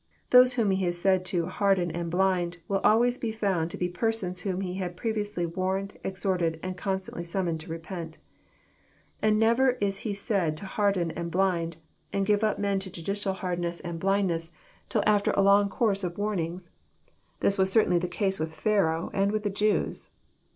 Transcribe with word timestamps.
Those 0.31 0.53
whom 0.53 0.71
He 0.71 0.87
is 0.87 0.99
said 0.99 1.23
to" 1.25 1.45
harden 1.45 1.91
and 1.91 2.09
blind" 2.09 2.57
will 2.67 2.79
always 2.79 3.19
be 3.19 3.31
found 3.31 3.69
to 3.69 3.77
be 3.77 3.87
persons 3.87 4.41
whom 4.41 4.61
He 4.61 4.73
had 4.77 4.97
previously 4.97 5.45
warned, 5.45 5.99
exhorted, 6.03 6.59
and 6.63 6.75
constantly 6.75 7.23
summoned 7.23 7.59
to 7.59 7.69
repent. 7.69 8.17
And 9.21 9.37
never 9.37 9.77
is 9.79 9.99
He 9.99 10.15
said 10.15 10.57
to 10.57 10.65
harden 10.65 11.11
and 11.11 11.31
bliud, 11.31 11.75
and 12.11 12.25
give 12.25 12.41
men 12.57 12.77
up 12.77 12.81
to 12.81 12.91
judicial 12.91 13.33
hardness 13.33 13.79
and 13.79 14.01
368 14.01 14.01
EXPOsrroBY 14.01 14.27
thoughts. 14.27 14.49
bUDdness, 14.49 14.89
till 14.89 15.03
after 15.05 15.31
a 15.39 15.43
long 15.43 15.69
course 15.69 16.03
of 16.03 16.17
warnings. 16.17 16.71
This 17.41 17.59
was 17.59 17.71
certainly 17.71 17.99
the 17.99 18.07
case 18.07 18.39
with 18.39 18.55
Pharaoh 18.55 19.11
and 19.13 19.31
with 19.31 19.43
the 19.43 19.51
Jews. 19.51 20.09